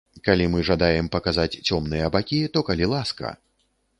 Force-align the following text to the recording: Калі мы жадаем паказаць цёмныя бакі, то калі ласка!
Калі 0.27 0.45
мы 0.53 0.63
жадаем 0.69 1.09
паказаць 1.15 1.59
цёмныя 1.67 2.09
бакі, 2.17 2.41
то 2.55 2.65
калі 2.69 2.85
ласка! 2.97 3.35